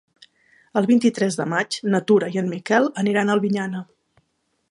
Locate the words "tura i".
2.11-2.41